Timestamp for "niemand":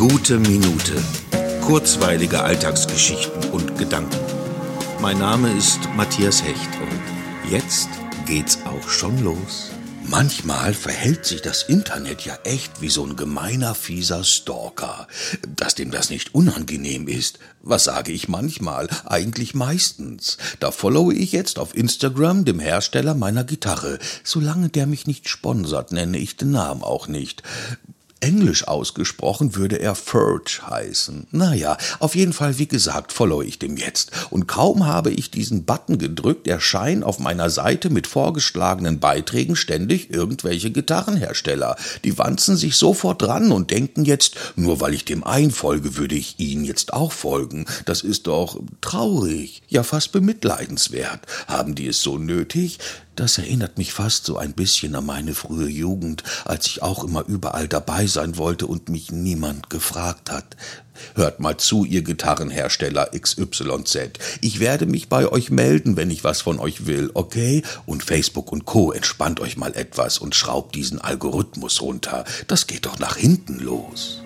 59.12-59.68